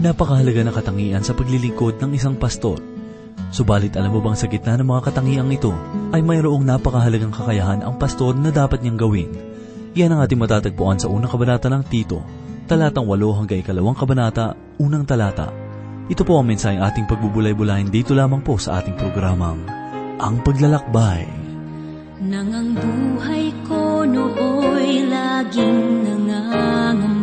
Napakahalaga 0.00 0.64
na 0.64 0.72
katangian 0.72 1.20
sa 1.20 1.36
paglilingkod 1.36 2.00
ng 2.00 2.16
isang 2.16 2.32
pastor. 2.32 2.80
Subalit 3.52 3.92
alam 4.00 4.16
mo 4.16 4.24
bang 4.24 4.32
sa 4.32 4.48
gitna 4.48 4.80
ng 4.80 4.88
mga 4.88 5.12
katangiang 5.12 5.52
ito 5.52 5.76
ay 6.16 6.24
mayroong 6.24 6.64
napakahalagang 6.64 7.28
kakayahan 7.28 7.84
ang 7.84 8.00
pastor 8.00 8.32
na 8.32 8.48
dapat 8.48 8.80
niyang 8.80 8.96
gawin. 8.96 9.28
Yan 9.92 10.16
ang 10.16 10.24
ating 10.24 10.40
matatagpuan 10.40 10.96
sa 10.96 11.12
unang 11.12 11.28
kabanata 11.28 11.68
ng 11.68 11.84
Tito, 11.84 12.24
talatang 12.64 13.04
8 13.04 13.44
hanggang 13.44 13.60
ikalawang 13.60 13.92
kabanata, 13.92 14.56
unang 14.80 15.04
talata. 15.04 15.52
Ito 16.08 16.24
po 16.24 16.40
ang 16.40 16.48
mensaheng 16.48 16.80
ating 16.80 17.04
pagbubulay-bulayin 17.04 17.92
dito 17.92 18.16
lamang 18.16 18.40
po 18.40 18.56
sa 18.56 18.80
ating 18.80 18.96
programang, 18.96 19.68
Ang 20.16 20.40
Paglalakbay. 20.40 21.28
Nang 22.24 22.48
ang 22.56 22.72
buhay 22.72 23.52
ko 23.68 24.08
nooy 24.08 25.04
laging 25.12 26.08
nangangamba 26.08 27.19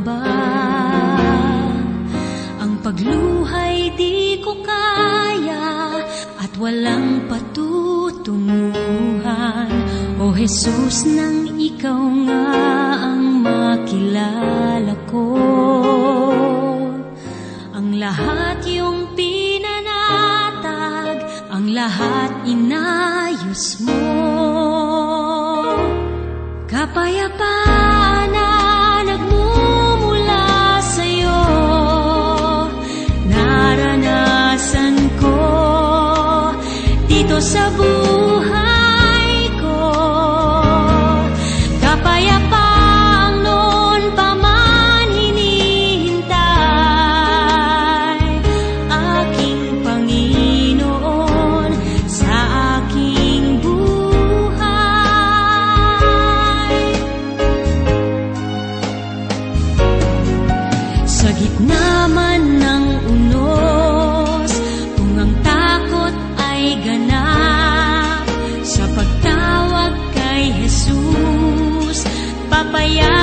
pagluhay 2.98 3.94
di 3.94 4.42
ko 4.42 4.58
kaya 4.66 6.02
at 6.42 6.50
walang 6.58 7.30
patutunguhan. 7.30 9.70
O 10.18 10.34
Jesus 10.34 11.06
nang 11.06 11.62
ikaw 11.62 12.02
nga 12.26 12.42
ang 13.14 13.46
makilala 13.46 14.98
ko 15.06 15.30
Yeah. 72.88 73.17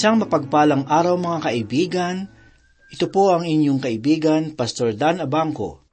Isang 0.00 0.24
mapagpalang 0.24 0.88
araw 0.88 1.20
mga 1.20 1.38
kaibigan, 1.44 2.24
ito 2.88 3.12
po 3.12 3.36
ang 3.36 3.44
inyong 3.44 3.84
kaibigan, 3.84 4.56
Pastor 4.56 4.96
Dan 4.96 5.20
Abangco. 5.20 5.84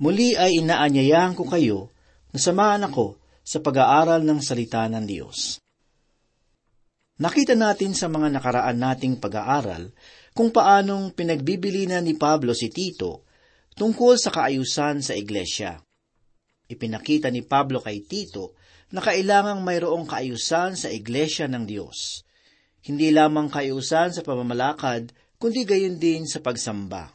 Muli 0.00 0.32
ay 0.32 0.64
inaanyayahan 0.64 1.36
ko 1.36 1.44
kayo 1.44 1.92
na 2.32 2.40
samahan 2.40 2.88
ako 2.88 3.20
sa 3.44 3.60
pag-aaral 3.60 4.24
ng 4.24 4.40
salita 4.40 4.88
ng 4.88 5.04
Diyos. 5.04 5.60
Nakita 7.20 7.52
natin 7.52 7.92
sa 7.92 8.08
mga 8.08 8.32
nakaraan 8.32 8.80
nating 8.80 9.20
pag-aaral 9.20 9.92
kung 10.32 10.48
paanong 10.48 11.12
pinagbibili 11.12 11.84
na 11.84 12.00
ni 12.00 12.16
Pablo 12.16 12.56
si 12.56 12.72
Tito 12.72 13.28
tungkol 13.76 14.16
sa 14.16 14.32
kaayusan 14.32 15.04
sa 15.04 15.12
iglesia. 15.12 15.76
Ipinakita 16.64 17.28
ni 17.28 17.44
Pablo 17.44 17.84
kay 17.84 18.08
Tito 18.08 18.56
na 18.88 19.04
kailangang 19.04 19.60
mayroong 19.60 20.08
kaayusan 20.08 20.80
sa 20.80 20.88
iglesia 20.88 21.44
ng 21.44 21.68
Diyos 21.68 22.31
hindi 22.82 23.14
lamang 23.14 23.46
kayusan 23.46 24.10
sa 24.10 24.26
pamamalakad, 24.26 25.14
kundi 25.38 25.62
gayon 25.62 26.02
din 26.02 26.26
sa 26.26 26.42
pagsamba. 26.42 27.14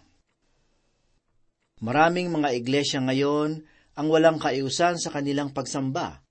Maraming 1.84 2.32
mga 2.32 2.56
iglesia 2.56 3.00
ngayon 3.04 3.62
ang 3.94 4.08
walang 4.08 4.40
kayusan 4.42 4.96
sa 4.96 5.12
kanilang 5.12 5.52
pagsamba. 5.52 6.24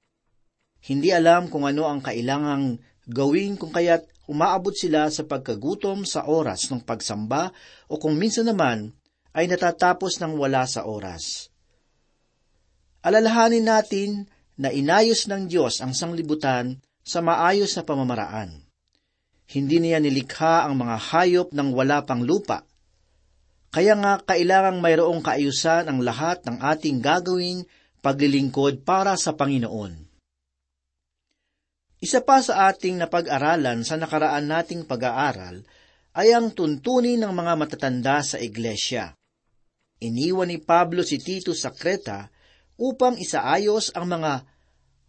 Hindi 0.83 1.13
alam 1.13 1.53
kung 1.53 1.69
ano 1.69 1.87
ang 1.87 2.01
kailangang 2.03 2.81
gawin 3.07 3.55
kung 3.55 3.71
kaya't 3.71 4.09
umaabot 4.27 4.75
sila 4.75 5.07
sa 5.13 5.23
pagkagutom 5.23 6.03
sa 6.03 6.27
oras 6.27 6.67
ng 6.73 6.83
pagsamba 6.83 7.55
o 7.87 8.01
kung 8.01 8.19
minsan 8.19 8.51
naman 8.51 8.91
ay 9.37 9.47
natatapos 9.47 10.19
ng 10.19 10.35
wala 10.35 10.67
sa 10.67 10.83
oras. 10.89 11.53
Alalahanin 13.07 13.63
natin 13.63 14.27
na 14.59 14.75
inayos 14.75 15.31
ng 15.31 15.47
Diyos 15.47 15.79
ang 15.79 15.95
sanglibutan 15.95 16.83
sa 17.07 17.23
maayos 17.23 17.71
na 17.79 17.87
pamamaraan. 17.87 18.66
Hindi 19.47 19.79
niya 19.79 20.03
nilikha 20.03 20.67
ang 20.67 20.75
mga 20.79 20.97
hayop 21.11 21.49
ng 21.55 21.69
wala 21.71 22.03
pang 22.03 22.23
lupa. 22.27 22.67
Kaya 23.71 23.95
nga 23.99 24.19
kailangang 24.23 24.83
mayroong 24.83 25.23
kaayusan 25.23 25.87
ang 25.87 26.03
lahat 26.03 26.43
ng 26.47 26.59
ating 26.59 26.99
gagawing 26.99 27.63
paglilingkod 28.03 28.83
para 28.83 29.15
sa 29.15 29.35
Panginoon. 29.35 30.07
Isa 32.03 32.21
pa 32.21 32.45
sa 32.45 32.69
ating 32.69 33.01
napag-aralan 33.01 33.83
sa 33.87 33.97
nakaraan 33.97 34.47
nating 34.47 34.85
pag-aaral 34.85 35.65
ay 36.17 36.33
ang 36.33 36.53
tuntunin 36.53 37.21
ng 37.21 37.33
mga 37.33 37.53
matatanda 37.57 38.21
sa 38.25 38.41
iglesia. 38.41 39.17
Iniwan 40.01 40.53
ni 40.53 40.61
Pablo 40.61 41.01
si 41.01 41.17
Tito 41.17 41.57
sa 41.57 41.73
Kreta 41.73 42.29
upang 42.77 43.17
isaayos 43.17 43.93
ang 43.97 44.13
mga 44.13 44.45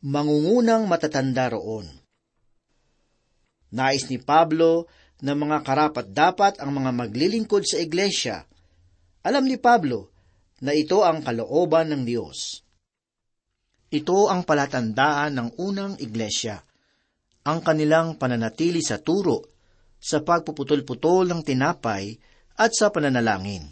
mangungunang 0.03 0.87
matatanda 0.87 1.51
roon. 1.51 2.06
Nais 3.73 4.07
ni 4.07 4.21
Pablo 4.21 4.87
na 5.19 5.33
mga 5.33 5.65
karapat 5.65 6.05
dapat 6.13 6.53
ang 6.61 6.71
mga 6.71 6.91
maglilingkod 6.93 7.65
sa 7.65 7.81
iglesia. 7.81 8.45
Alam 9.25 9.49
ni 9.49 9.57
Pablo 9.57 10.13
na 10.61 10.71
ito 10.73 11.03
ang 11.03 11.25
kalooban 11.25 11.91
ng 11.91 12.03
Diyos. 12.05 12.63
Ito 13.87 14.27
ang 14.27 14.43
palatandaan 14.43 15.31
ng 15.35 15.49
unang 15.63 15.95
iglesia, 16.03 16.59
ang 17.47 17.63
kanilang 17.63 18.19
pananatili 18.19 18.83
sa 18.83 18.99
turo, 18.99 19.47
sa 19.97 20.19
pagpuputol-putol 20.19 21.31
ng 21.31 21.41
tinapay 21.41 22.19
at 22.59 22.71
sa 22.75 22.91
pananalangin. 22.91 23.63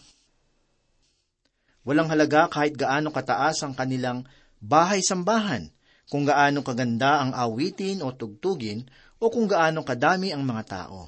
Walang 1.86 2.10
halaga 2.10 2.50
kahit 2.50 2.74
gaano 2.80 3.12
kataas 3.14 3.62
ang 3.62 3.78
kanilang 3.78 4.26
bahay-sambahan, 4.64 5.70
kung 6.10 6.26
gaano 6.26 6.62
kaganda 6.62 7.22
ang 7.22 7.34
awitin 7.34 8.02
o 8.06 8.14
tugtugin 8.14 8.86
o 9.20 9.32
kung 9.32 9.48
gaano 9.48 9.82
kadami 9.82 10.36
ang 10.36 10.44
mga 10.44 10.64
tao. 10.66 11.08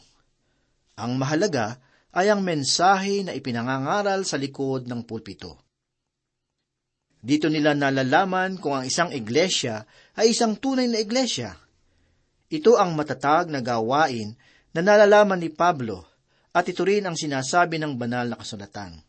Ang 0.98 1.19
mahalaga 1.19 1.77
ay 2.15 2.33
ang 2.33 2.42
mensahe 2.42 3.21
na 3.21 3.36
ipinangangaral 3.36 4.25
sa 4.25 4.39
likod 4.39 4.89
ng 4.89 5.06
pulpito. 5.06 5.62
Dito 7.18 7.51
nila 7.51 7.75
nalalaman 7.75 8.57
kung 8.57 8.77
ang 8.77 8.86
isang 8.88 9.12
iglesia 9.12 9.83
ay 10.15 10.31
isang 10.31 10.56
tunay 10.57 10.88
na 10.88 11.01
iglesia. 11.01 11.54
Ito 12.48 12.80
ang 12.80 12.95
matatag 12.95 13.51
na 13.51 13.59
gawain 13.59 14.33
na 14.71 14.80
nalalaman 14.80 15.42
ni 15.42 15.51
Pablo 15.51 16.07
at 16.56 16.65
ito 16.65 16.88
rin 16.88 17.06
ang 17.06 17.19
sinasabi 17.19 17.77
ng 17.77 18.00
banal 18.00 18.31
na 18.31 18.39
kasulatan. 18.39 19.03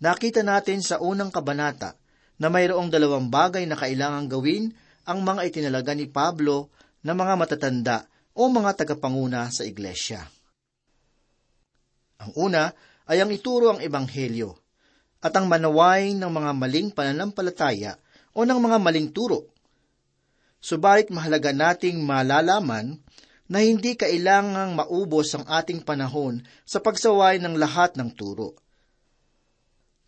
Nakita 0.00 0.44
natin 0.44 0.80
sa 0.84 1.00
unang 1.00 1.32
kabanata 1.32 1.96
na 2.36 2.52
mayroong 2.52 2.92
dalawang 2.92 3.32
bagay 3.32 3.64
na 3.64 3.76
kailangang 3.76 4.28
gawin 4.28 4.64
ang 5.08 5.24
mga 5.24 5.48
itinalaga 5.48 5.96
ni 5.96 6.10
Pablo 6.10 6.68
na 7.06 7.14
mga 7.14 7.38
matatanda 7.38 8.10
o 8.34 8.50
mga 8.50 8.82
tagapanguna 8.82 9.46
sa 9.54 9.62
iglesia. 9.62 10.26
Ang 12.18 12.34
una 12.34 12.74
ay 13.06 13.22
ang 13.22 13.30
ituro 13.30 13.70
ang 13.70 13.78
ebanghelyo 13.78 14.50
at 15.22 15.30
ang 15.38 15.46
manaway 15.46 16.18
ng 16.18 16.26
mga 16.26 16.50
maling 16.58 16.90
pananampalataya 16.90 17.94
o 18.34 18.42
ng 18.42 18.58
mga 18.58 18.82
maling 18.82 19.14
turo. 19.14 19.46
Subalit 20.58 21.14
mahalaga 21.14 21.54
nating 21.54 22.02
malalaman 22.02 22.98
na 23.46 23.62
hindi 23.62 23.94
kailangang 23.94 24.74
maubos 24.74 25.30
ang 25.38 25.46
ating 25.46 25.86
panahon 25.86 26.42
sa 26.66 26.82
pagsaway 26.82 27.38
ng 27.38 27.54
lahat 27.54 27.94
ng 27.94 28.10
turo. 28.18 28.58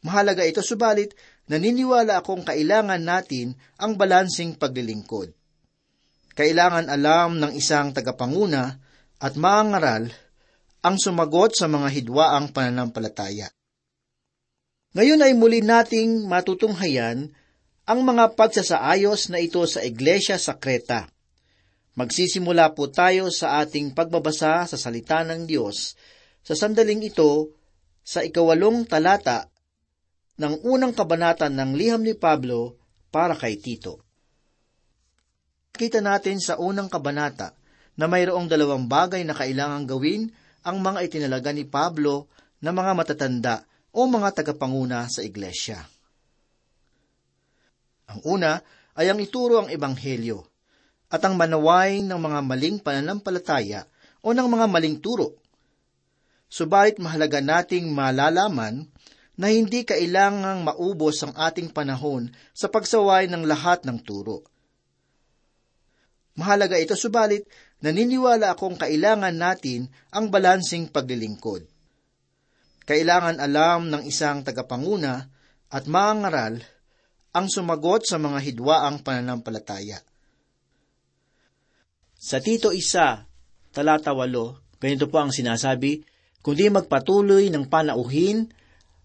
Mahalaga 0.03 0.43
ito 0.43 0.59
subalit 0.59 1.15
naniniwala 1.47 2.19
akong 2.19 2.43
kailangan 2.43 2.99
natin 2.99 3.55
ang 3.79 3.94
balansing 3.94 4.59
paglilingkod. 4.59 5.38
Kailangan 6.38 6.87
alam 6.87 7.43
ng 7.43 7.58
isang 7.58 7.90
tagapanguna 7.90 8.79
at 9.19 9.35
maangaral 9.35 10.06
ang 10.87 10.94
sumagot 10.94 11.58
sa 11.58 11.67
mga 11.67 11.90
hidwaang 11.90 12.55
pananampalataya. 12.55 13.50
Ngayon 14.94 15.19
ay 15.19 15.35
muli 15.35 15.67
nating 15.67 16.31
matutunghayan 16.31 17.35
ang 17.82 18.00
mga 18.06 18.38
pagsasaayos 18.38 19.35
na 19.35 19.43
ito 19.43 19.58
sa 19.67 19.82
Iglesia 19.82 20.38
sa 20.38 20.55
Kreta. 20.55 21.11
Magsisimula 21.99 22.70
po 22.70 22.87
tayo 22.87 23.34
sa 23.34 23.58
ating 23.58 23.91
pagbabasa 23.91 24.62
sa 24.70 24.79
salita 24.79 25.26
ng 25.26 25.43
Diyos 25.43 25.99
sa 26.46 26.55
sandaling 26.55 27.02
ito 27.02 27.50
sa 28.06 28.23
ikawalong 28.23 28.87
talata 28.87 29.50
ng 30.38 30.62
unang 30.62 30.94
kabanata 30.94 31.50
ng 31.50 31.75
liham 31.75 32.06
ni 32.06 32.14
Pablo 32.14 32.79
para 33.11 33.34
kay 33.34 33.58
Tito. 33.58 34.07
Kita 35.79 36.03
natin 36.03 36.43
sa 36.43 36.59
unang 36.59 36.91
kabanata 36.91 37.55
na 37.95 38.11
mayroong 38.11 38.51
dalawang 38.51 38.91
bagay 38.91 39.23
na 39.23 39.31
kailangang 39.31 39.87
gawin 39.87 40.23
ang 40.67 40.83
mga 40.83 41.07
itinalaga 41.07 41.55
ni 41.55 41.63
Pablo 41.63 42.27
na 42.59 42.75
mga 42.75 42.99
matatanda 42.99 43.63
o 43.95 44.11
mga 44.11 44.43
tagapanguna 44.43 45.07
sa 45.07 45.23
iglesia. 45.23 45.79
Ang 48.11 48.21
una 48.27 48.59
ay 48.99 49.07
ang 49.07 49.23
ituro 49.23 49.63
ang 49.63 49.71
ebanghelyo 49.71 50.43
at 51.15 51.23
ang 51.23 51.39
manaway 51.39 52.03
ng 52.03 52.19
mga 52.19 52.41
maling 52.43 52.79
pananampalataya 52.83 53.87
o 54.27 54.35
ng 54.35 54.49
mga 54.51 54.67
maling 54.67 54.99
turo. 54.99 55.39
Subalit 56.51 56.99
mahalaga 56.99 57.39
nating 57.39 57.87
malalaman 57.95 58.83
na 59.39 59.47
hindi 59.47 59.87
kailangang 59.87 60.67
maubos 60.67 61.23
ang 61.23 61.39
ating 61.39 61.71
panahon 61.71 62.35
sa 62.51 62.67
pagsaway 62.67 63.31
ng 63.31 63.47
lahat 63.47 63.87
ng 63.87 64.03
turo. 64.03 64.43
Mahalaga 66.38 66.79
ito 66.79 66.94
subalit 66.94 67.43
naniniwala 67.82 68.55
akong 68.55 68.79
kailangan 68.79 69.35
natin 69.35 69.90
ang 70.14 70.31
balansing 70.31 70.87
paglilingkod. 70.87 71.67
Kailangan 72.87 73.43
alam 73.43 73.90
ng 73.90 74.06
isang 74.06 74.46
tagapanguna 74.46 75.26
at 75.69 75.85
maangaral 75.90 76.62
ang 77.35 77.46
sumagot 77.50 78.06
sa 78.08 78.17
mga 78.17 78.38
hidwaang 78.40 79.02
pananampalataya. 79.05 80.00
Sa 82.19 82.38
Tito 82.38 82.70
Isa, 82.70 83.29
talata 83.70 84.11
8, 84.11 84.81
ganito 84.81 85.06
po 85.06 85.23
ang 85.23 85.31
sinasabi, 85.31 86.02
kundi 86.43 86.67
magpatuloy 86.67 87.50
ng 87.52 87.69
panauhin, 87.70 88.49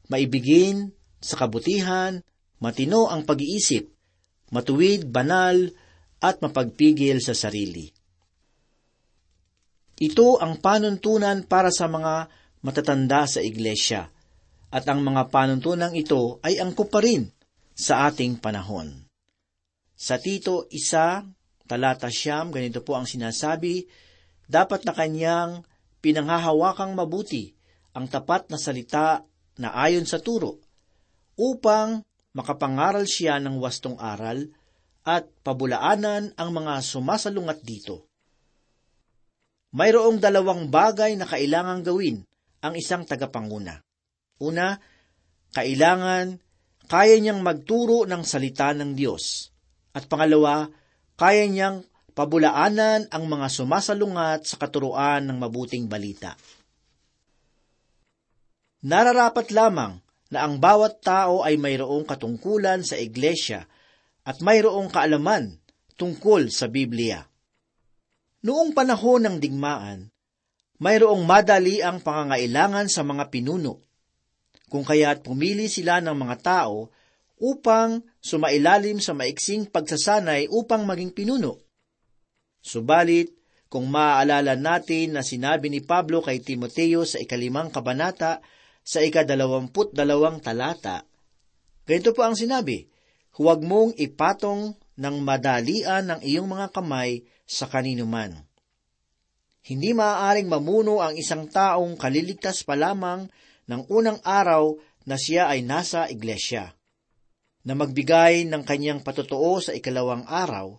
maibigin, 0.07 0.89
sa 1.21 1.37
kabutihan, 1.37 2.23
matino 2.57 3.11
ang 3.11 3.27
pag-iisip, 3.27 3.91
matuwid, 4.49 5.11
banal, 5.11 5.69
at 6.23 6.39
mapagpigil 6.39 7.19
sa 7.19 7.35
sarili. 7.35 7.91
Ito 9.99 10.39
ang 10.39 10.63
panuntunan 10.63 11.43
para 11.43 11.67
sa 11.67 11.91
mga 11.91 12.31
matatanda 12.63 13.27
sa 13.27 13.43
iglesia, 13.43 14.07
at 14.71 14.87
ang 14.87 15.03
mga 15.03 15.27
panuntunan 15.29 15.91
ito 15.91 16.39
ay 16.41 16.63
angkop 16.63 16.89
pa 16.89 17.03
rin 17.03 17.27
sa 17.75 18.07
ating 18.07 18.39
panahon. 18.39 19.03
Sa 19.93 20.17
Tito 20.17 20.65
isa, 20.71 21.21
talata 21.67 22.09
siyam, 22.09 22.49
ganito 22.49 22.81
po 22.81 22.97
ang 22.97 23.05
sinasabi, 23.05 23.85
dapat 24.47 24.87
na 24.87 24.95
kanyang 24.95 25.51
pinanghahawakang 26.01 26.95
mabuti 26.97 27.53
ang 27.93 28.09
tapat 28.09 28.49
na 28.49 28.57
salita 28.57 29.21
na 29.61 29.69
ayon 29.77 30.09
sa 30.09 30.17
turo, 30.17 30.57
upang 31.37 32.01
makapangaral 32.33 33.05
siya 33.05 33.37
ng 33.37 33.61
wastong 33.61 34.01
aral 34.01 34.49
at 35.03 35.27
pabulaanan 35.43 36.31
ang 36.39 36.49
mga 36.55 36.79
sumasalungat 36.79 37.59
dito. 37.63 38.07
Mayroong 39.75 40.21
dalawang 40.21 40.71
bagay 40.71 41.19
na 41.19 41.27
kailangang 41.27 41.83
gawin 41.83 42.17
ang 42.63 42.73
isang 42.79 43.03
tagapanguna. 43.03 43.83
Una, 44.39 44.77
kailangan 45.51 46.39
kaya 46.87 47.15
niyang 47.19 47.43
magturo 47.43 48.07
ng 48.07 48.23
salita 48.23 48.71
ng 48.75 48.95
Diyos. 48.95 49.49
At 49.93 50.07
pangalawa, 50.07 50.67
kaya 51.17 51.47
niyang 51.47 51.83
pabulaanan 52.13 53.09
ang 53.09 53.23
mga 53.25 53.47
sumasalungat 53.49 54.45
sa 54.45 54.55
katuruan 54.61 55.25
ng 55.25 55.37
mabuting 55.41 55.89
balita. 55.89 56.37
Nararapat 58.83 59.49
lamang 59.55 59.95
na 60.29 60.43
ang 60.43 60.59
bawat 60.59 60.99
tao 60.99 61.41
ay 61.41 61.55
mayroong 61.55 62.03
katungkulan 62.03 62.83
sa 62.83 62.99
iglesia 62.99 63.63
at 64.23 64.39
mayroong 64.39 64.87
kaalaman 64.87 65.59
tungkol 65.99 66.49
sa 66.49 66.71
Biblia. 66.71 67.23
Noong 68.43 68.75
panahon 68.75 69.23
ng 69.23 69.37
digmaan, 69.39 70.11
mayroong 70.83 71.23
madali 71.23 71.79
ang 71.79 72.03
pangangailangan 72.03 72.91
sa 72.91 73.07
mga 73.07 73.31
pinuno. 73.31 73.79
Kung 74.67 74.83
kaya't 74.83 75.23
pumili 75.23 75.71
sila 75.71 76.03
ng 76.03 76.15
mga 76.15 76.35
tao 76.43 76.91
upang 77.39 78.03
sumailalim 78.23 78.99
sa 78.99 79.15
maiksing 79.15 79.67
pagsasanay 79.69 80.51
upang 80.51 80.83
maging 80.87 81.11
pinuno. 81.11 81.59
Subalit, 82.63 83.35
kung 83.67 83.89
maaalala 83.89 84.53
natin 84.53 85.17
na 85.17 85.25
sinabi 85.25 85.67
ni 85.67 85.81
Pablo 85.81 86.21
kay 86.21 86.39
Timoteo 86.45 87.09
sa 87.09 87.17
ikalimang 87.17 87.73
kabanata 87.73 88.39
sa 88.85 89.01
ikadalawamput 89.01 89.97
dalawang 89.97 90.39
talata, 90.39 91.03
ganito 91.83 92.13
po 92.13 92.21
ang 92.21 92.37
sinabi, 92.37 92.92
Huwag 93.33 93.65
mong 93.65 93.97
ipatong 93.97 94.77
ng 94.93 95.15
madalian 95.25 96.05
ng 96.05 96.21
iyong 96.21 96.45
mga 96.45 96.69
kamay 96.69 97.25
sa 97.49 97.65
kanino 97.65 98.05
man. 98.05 98.45
Hindi 99.65 99.95
maaaring 99.95 100.45
mamuno 100.45 101.01
ang 101.01 101.17
isang 101.17 101.49
taong 101.49 101.97
kaliligtas 101.97 102.61
pa 102.61 102.77
lamang 102.77 103.25
ng 103.65 103.81
unang 103.89 104.21
araw 104.21 104.77
na 105.09 105.17
siya 105.17 105.49
ay 105.49 105.65
nasa 105.65 106.05
iglesia. 106.13 106.77
Na 107.65 107.73
magbigay 107.73 108.45
ng 108.45 108.61
kanyang 108.61 109.01
patotoo 109.01 109.57
sa 109.63 109.73
ikalawang 109.73 110.29
araw, 110.29 110.77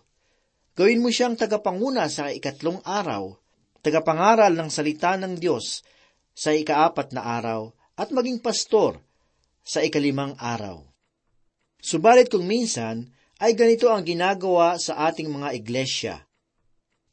gawin 0.77 1.01
mo 1.03 1.11
siyang 1.11 1.35
tagapanguna 1.35 2.07
sa 2.07 2.29
ikatlong 2.29 2.79
araw, 2.85 3.35
tagapangaral 3.81 4.55
ng 4.55 4.69
salita 4.71 5.17
ng 5.17 5.35
Diyos 5.35 5.83
sa 6.31 6.53
ikaapat 6.55 7.11
na 7.11 7.25
araw, 7.35 7.73
at 7.99 8.15
maging 8.15 8.39
pastor 8.39 9.01
sa 9.65 9.81
ikalimang 9.81 10.37
araw. 10.39 10.94
Subalit 11.85 12.33
kung 12.33 12.49
minsan 12.49 13.13
ay 13.37 13.53
ganito 13.53 13.93
ang 13.93 14.01
ginagawa 14.01 14.81
sa 14.81 15.05
ating 15.05 15.29
mga 15.29 15.53
iglesia, 15.53 16.15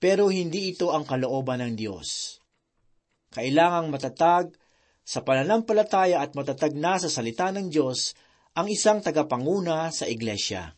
pero 0.01 0.33
hindi 0.33 0.73
ito 0.73 0.97
ang 0.97 1.05
kalooban 1.05 1.61
ng 1.61 1.77
Diyos. 1.77 2.41
Kailangang 3.37 3.93
matatag 3.93 4.57
sa 5.05 5.21
pananampalataya 5.21 6.25
at 6.25 6.33
matatag 6.33 6.73
na 6.73 6.97
sa 6.97 7.13
salita 7.13 7.53
ng 7.53 7.69
Diyos 7.69 8.17
ang 8.57 8.65
isang 8.73 9.05
tagapanguna 9.05 9.93
sa 9.93 10.09
iglesia. 10.09 10.73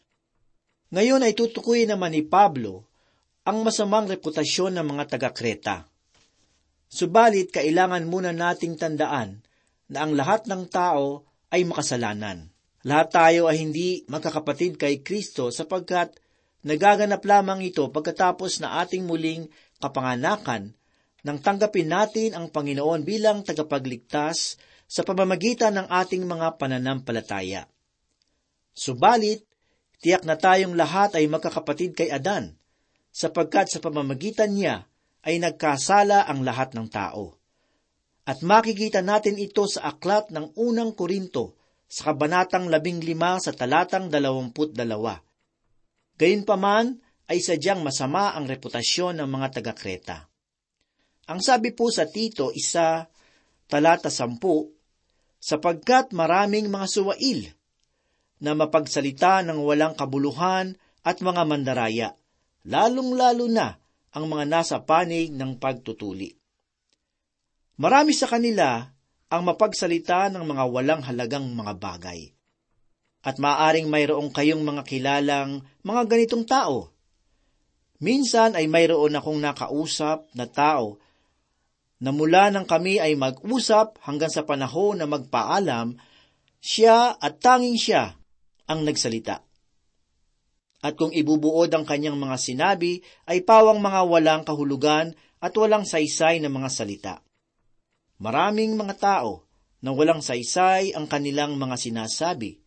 Ngayon 0.91 1.23
ay 1.23 1.39
tutukuyin 1.39 1.95
naman 1.95 2.19
ni 2.19 2.27
Pablo 2.27 2.91
ang 3.47 3.63
masamang 3.63 4.11
reputasyon 4.11 4.75
ng 4.75 4.87
mga 4.91 5.05
taga-Kreta. 5.07 5.87
Subalit 6.91 7.55
kailangan 7.55 8.11
muna 8.11 8.35
nating 8.35 8.75
tandaan 8.75 9.39
na 9.87 10.03
ang 10.03 10.19
lahat 10.19 10.51
ng 10.51 10.67
tao 10.67 11.23
ay 11.55 11.63
makasalanan. 11.63 12.54
Lahat 12.85 13.09
tayo 13.09 13.49
ay 13.49 13.65
hindi 13.65 14.05
magkakapatid 14.13 14.77
kay 14.77 15.01
Kristo 15.01 15.49
sapagkat 15.49 16.21
nagaganap 16.69 17.25
lamang 17.25 17.65
ito 17.65 17.89
pagkatapos 17.89 18.61
na 18.61 18.85
ating 18.85 19.09
muling 19.09 19.49
kapanganakan 19.81 20.77
nang 21.25 21.41
tanggapin 21.41 21.89
natin 21.89 22.37
ang 22.37 22.53
Panginoon 22.53 23.01
bilang 23.09 23.41
tagapagligtas 23.41 24.61
sa 24.85 25.01
pamamagitan 25.01 25.81
ng 25.81 25.87
ating 25.89 26.29
mga 26.29 26.61
pananampalataya. 26.61 27.65
Subalit, 28.77 29.49
tiyak 30.05 30.29
na 30.29 30.37
tayong 30.37 30.77
lahat 30.77 31.17
ay 31.17 31.25
magkakapatid 31.25 31.97
kay 31.97 32.13
Adan, 32.13 32.53
sapagkat 33.09 33.73
sa 33.73 33.81
pamamagitan 33.81 34.53
niya 34.53 34.85
ay 35.25 35.41
nagkasala 35.41 36.29
ang 36.29 36.45
lahat 36.45 36.77
ng 36.77 36.93
tao. 36.93 37.41
At 38.29 38.45
makikita 38.45 39.01
natin 39.01 39.41
ito 39.41 39.65
sa 39.65 39.89
aklat 39.89 40.29
ng 40.29 40.53
unang 40.61 40.93
Korinto 40.93 41.64
sa 41.95 42.11
kabanatang 42.11 42.67
labing 42.67 42.99
lima 42.99 43.39
sa 43.39 43.55
talatang 43.55 44.11
dalawamput 44.11 44.75
dalawa. 44.75 45.15
Gayunpaman 46.19 46.99
ay 47.31 47.39
sadyang 47.39 47.87
masama 47.87 48.35
ang 48.35 48.51
reputasyon 48.51 49.23
ng 49.23 49.31
mga 49.31 49.63
taga-Kreta. 49.63 50.27
Ang 51.31 51.39
sabi 51.39 51.71
po 51.71 51.95
sa 51.95 52.11
Tito, 52.11 52.51
isa, 52.51 53.07
talata 53.71 54.11
sampu, 54.11 54.75
sapagkat 55.39 56.11
maraming 56.11 56.67
mga 56.67 56.87
suwail 56.91 57.47
na 58.43 58.59
mapagsalita 58.59 59.47
ng 59.47 59.63
walang 59.63 59.95
kabuluhan 59.95 60.75
at 61.07 61.23
mga 61.23 61.43
mandaraya, 61.47 62.11
lalong-lalo 62.67 63.47
na 63.47 63.79
ang 64.11 64.27
mga 64.27 64.45
nasa 64.51 64.77
panig 64.83 65.31
ng 65.31 65.63
pagtutuli. 65.63 66.35
Marami 67.79 68.11
sa 68.15 68.27
kanila 68.27 68.94
ang 69.35 69.43
mapagsalita 69.51 70.31
ng 70.31 70.47
mga 70.47 70.65
walang 70.71 71.03
halagang 71.03 71.51
mga 71.51 71.75
bagay. 71.77 72.31
At 73.25 73.43
maaring 73.43 73.91
mayroong 73.91 74.31
kayong 74.31 74.63
mga 74.63 74.83
kilalang 74.87 75.65
mga 75.83 76.03
ganitong 76.07 76.45
tao. 76.47 76.95
Minsan 77.99 78.55
ay 78.55 78.71
mayroon 78.71 79.17
akong 79.17 79.41
nakausap 79.41 80.29
na 80.37 80.47
tao 80.47 81.01
na 82.05 82.13
mula 82.13 82.53
nang 82.53 82.69
kami 82.69 83.01
ay 83.01 83.17
mag-usap 83.17 83.97
hanggang 84.05 84.29
sa 84.29 84.45
panahon 84.45 85.01
na 85.01 85.09
magpaalam, 85.09 85.97
siya 86.61 87.17
at 87.17 87.41
tanging 87.41 87.81
siya 87.81 88.13
ang 88.69 88.85
nagsalita. 88.85 89.41
At 90.85 91.01
kung 91.01 91.17
ibubuod 91.17 91.73
ang 91.73 91.89
kanyang 91.89 92.21
mga 92.21 92.37
sinabi, 92.37 93.01
ay 93.25 93.41
pawang 93.41 93.81
mga 93.81 94.05
walang 94.05 94.43
kahulugan 94.45 95.17
at 95.41 95.57
walang 95.57 95.89
saysay 95.89 96.45
na 96.45 96.53
mga 96.53 96.69
salita. 96.69 97.15
Maraming 98.23 98.79
mga 98.79 98.95
tao 98.99 99.47
na 99.85 99.91
walang 99.91 100.23
saysay 100.23 100.95
ang 100.95 101.11
kanilang 101.11 101.59
mga 101.59 101.77
sinasabi. 101.77 102.63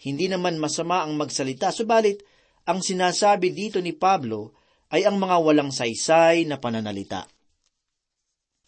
Hindi 0.00 0.26
naman 0.32 0.56
masama 0.56 1.04
ang 1.04 1.18
magsalita, 1.18 1.74
subalit 1.74 2.24
ang 2.64 2.80
sinasabi 2.80 3.52
dito 3.52 3.82
ni 3.82 3.92
Pablo 3.92 4.56
ay 4.90 5.06
ang 5.06 5.18
mga 5.20 5.36
walang 5.42 5.70
saysay 5.74 6.48
na 6.48 6.56
pananalita. 6.56 7.26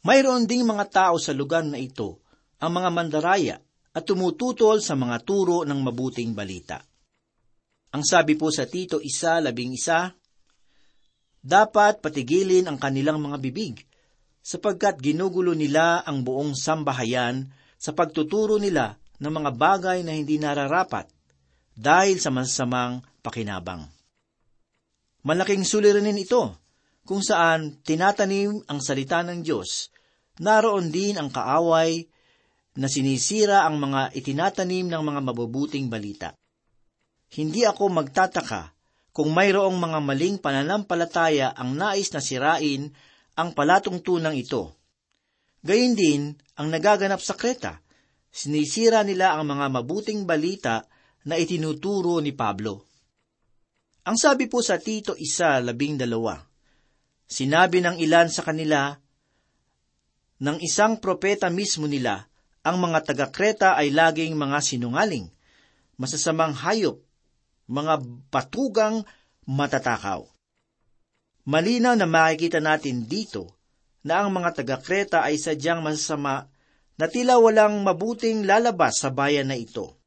Mayroon 0.03 0.51
ding 0.51 0.67
mga 0.67 0.87
tao 0.91 1.15
sa 1.23 1.31
lugar 1.31 1.63
na 1.63 1.79
ito, 1.79 2.23
ang 2.59 2.75
mga 2.75 2.91
mandaraya, 2.91 3.57
at 3.93 4.03
tumututol 4.03 4.83
sa 4.83 4.99
mga 4.99 5.23
turo 5.23 5.63
ng 5.63 5.79
mabuting 5.79 6.35
balita. 6.35 6.83
Ang 7.93 8.03
sabi 8.03 8.35
po 8.35 8.49
sa 8.49 8.65
Tito 8.65 8.99
isa 8.99 9.39
labing 9.39 9.77
isa, 9.77 10.11
dapat 11.43 12.01
patigilin 12.01 12.67
ang 12.67 12.81
kanilang 12.81 13.21
mga 13.21 13.37
bibig, 13.39 13.85
sapagkat 14.43 14.99
ginugulo 14.99 15.55
nila 15.55 16.03
ang 16.03 16.27
buong 16.27 16.59
sambahayan 16.59 17.49
sa 17.79 17.95
pagtuturo 17.95 18.59
nila 18.59 18.99
ng 19.23 19.33
mga 19.33 19.51
bagay 19.55 19.99
na 20.03 20.19
hindi 20.19 20.37
nararapat 20.37 21.07
dahil 21.79 22.19
sa 22.19 22.35
masasamang 22.35 23.01
pakinabang. 23.23 23.87
Malaking 25.23 25.63
suliranin 25.63 26.19
ito, 26.19 26.59
kung 27.07 27.23
saan 27.23 27.79
tinatanim 27.83 28.67
ang 28.67 28.83
salita 28.83 29.23
ng 29.23 29.47
Diyos, 29.47 29.95
naroon 30.43 30.91
din 30.91 31.15
ang 31.19 31.31
kaaway 31.31 32.03
na 32.79 32.91
sinisira 32.91 33.63
ang 33.63 33.79
mga 33.79 34.11
itinatanim 34.19 34.91
ng 34.91 35.03
mga 35.03 35.21
mabubuting 35.23 35.87
balita. 35.87 36.35
Hindi 37.33 37.63
ako 37.63 37.89
magtataka 37.89 38.75
kung 39.13 39.31
mayroong 39.31 39.77
mga 39.77 39.99
maling 40.01 40.37
pananampalataya 40.41 41.53
ang 41.53 41.77
nais 41.77 42.09
na 42.11 42.21
sirain 42.21 42.91
ang 43.39 43.57
palatungtunang 43.57 44.37
ito. 44.37 44.77
Gayun 45.63 45.95
din 45.95 46.23
ang 46.59 46.69
nagaganap 46.69 47.23
sa 47.23 47.39
Kreta. 47.39 47.81
Sinisira 48.33 49.05
nila 49.05 49.37
ang 49.37 49.47
mga 49.47 49.67
mabuting 49.69 50.25
balita 50.25 50.85
na 51.29 51.39
itinuturo 51.39 52.19
ni 52.19 52.33
Pablo. 52.35 52.89
Ang 54.03 54.19
sabi 54.19 54.51
po 54.51 54.59
sa 54.65 54.83
Tito 54.83 55.15
isa 55.15 55.63
labing 55.63 55.95
dalawa, 55.95 56.35
sinabi 57.31 57.79
ng 57.79 58.03
ilan 58.03 58.27
sa 58.27 58.43
kanila 58.43 58.91
ng 60.43 60.59
isang 60.59 60.99
propeta 60.99 61.47
mismo 61.55 61.87
nila, 61.87 62.27
ang 62.67 62.83
mga 62.83 63.15
taga-Kreta 63.15 63.79
ay 63.79 63.95
laging 63.95 64.35
mga 64.35 64.59
sinungaling, 64.59 65.31
masasamang 65.95 66.51
hayop, 66.51 66.99
mga 67.71 68.03
patugang 68.27 69.07
matatakaw. 69.47 70.32
Malinaw 71.43 71.99
na 71.99 72.07
makikita 72.07 72.63
natin 72.63 73.03
dito 73.11 73.59
na 74.07 74.23
ang 74.23 74.31
mga 74.31 74.63
taga-Kreta 74.63 75.27
ay 75.27 75.43
sadyang 75.43 75.83
masasama 75.83 76.47
na 76.95 77.07
tila 77.11 77.43
walang 77.43 77.83
mabuting 77.83 78.47
lalabas 78.47 79.03
sa 79.03 79.11
bayan 79.11 79.51
na 79.51 79.59
ito. 79.59 79.99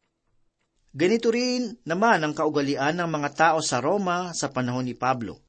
Ganito 0.96 1.28
rin 1.28 1.76
naman 1.84 2.24
ang 2.24 2.32
kaugalian 2.32 3.04
ng 3.04 3.10
mga 3.12 3.30
tao 3.36 3.60
sa 3.60 3.84
Roma 3.84 4.32
sa 4.32 4.48
panahon 4.48 4.88
ni 4.88 4.96
Pablo. 4.96 5.44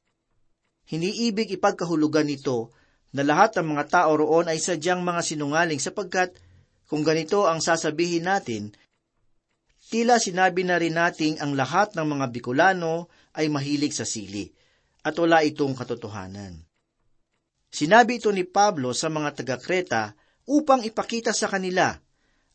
Hindi 0.91 1.31
ibig 1.31 1.55
ipagkahulugan 1.55 2.27
nito 2.27 2.75
na 3.15 3.23
lahat 3.23 3.55
ng 3.55 3.71
mga 3.71 3.83
tao 3.87 4.11
roon 4.11 4.51
ay 4.51 4.59
sadyang 4.59 4.99
mga 5.07 5.23
sinungaling 5.23 5.79
sapagkat 5.79 6.35
kung 6.91 7.07
ganito 7.07 7.47
ang 7.47 7.63
sasabihin 7.63 8.27
natin, 8.27 8.75
tila 9.87 10.19
sinabi 10.19 10.67
na 10.67 10.75
rin 10.75 10.99
nating 10.99 11.39
ang 11.39 11.55
lahat 11.55 11.95
ng 11.95 12.03
mga 12.03 12.25
Bicolano 12.27 13.07
ay 13.39 13.47
mahilig 13.47 13.95
sa 13.95 14.03
sili 14.03 14.56
at 15.07 15.15
wala 15.15 15.39
itong 15.47 15.71
katotohanan. 15.71 16.67
Sinabi 17.71 18.19
ito 18.19 18.27
ni 18.35 18.43
Pablo 18.43 18.91
sa 18.91 19.07
mga 19.07 19.39
taga-Kreta 19.39 20.11
upang 20.43 20.83
ipakita 20.83 21.31
sa 21.31 21.47
kanila 21.47 21.95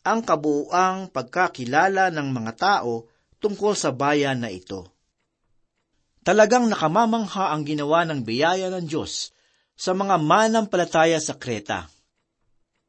ang 0.04 0.20
kabuuang 0.20 1.08
pagkakilala 1.08 2.12
ng 2.12 2.28
mga 2.28 2.52
tao 2.60 3.08
tungkol 3.40 3.72
sa 3.72 3.88
bayan 3.96 4.44
na 4.44 4.52
ito. 4.52 4.92
Talagang 6.22 6.68
nakamamangha 6.68 7.50
ang 7.50 7.64
ginawa 7.64 8.06
ng 8.06 8.22
biyaya 8.22 8.68
ng 8.70 8.84
Diyos 8.86 9.34
sa 9.74 9.96
mga 9.96 10.20
manampalataya 10.20 11.18
sa 11.18 11.34
Kreta. 11.34 11.90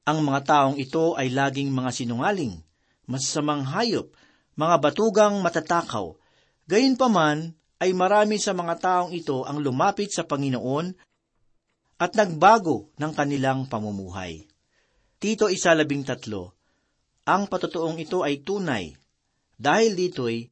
Ang 0.04 0.28
mga 0.28 0.42
taong 0.46 0.78
ito 0.78 1.16
ay 1.16 1.32
laging 1.32 1.72
mga 1.72 1.90
sinungaling, 1.96 2.60
masasamang 3.08 3.64
hayop, 3.66 4.12
mga 4.54 4.76
batugang 4.84 5.40
matatakaw. 5.42 6.14
Gayunpaman 6.70 7.58
ay 7.84 7.92
marami 7.92 8.40
sa 8.40 8.56
mga 8.56 8.80
taong 8.80 9.12
ito 9.12 9.44
ang 9.44 9.60
lumapit 9.60 10.08
sa 10.08 10.24
Panginoon 10.24 10.96
at 12.00 12.16
nagbago 12.16 12.96
ng 12.96 13.12
kanilang 13.12 13.68
pamumuhay. 13.68 14.48
Tito 15.20 15.52
isa 15.52 15.76
labing 15.76 16.08
tatlo, 16.08 16.56
ang 17.28 17.52
patotoong 17.52 18.00
ito 18.00 18.24
ay 18.24 18.40
tunay. 18.40 18.96
Dahil 19.60 19.96
dito'y 19.96 20.48